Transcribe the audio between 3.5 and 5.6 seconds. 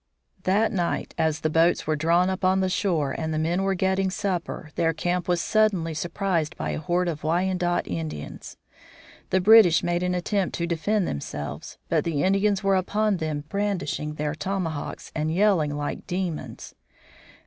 were getting supper, their camp was